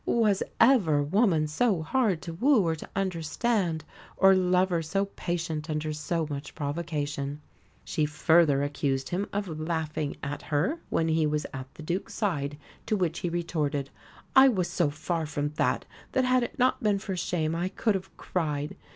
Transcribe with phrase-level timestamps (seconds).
[0.03, 3.83] Was ever woman so hard to woo or to understand,
[4.17, 7.39] or lover so patient under so much provocation?
[7.85, 12.57] She further accused him of laughing at her when he was "at the Duke's side,"
[12.87, 13.91] to which he retorted
[14.35, 17.93] "I was so far from that, that had it not been for shame I could
[17.93, 18.75] have cried."